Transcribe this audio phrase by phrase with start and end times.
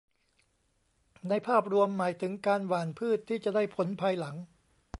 [1.29, 4.35] ในภาพรวมหมายถึงการหว่านพืชที่จะได้ผลภายหลัง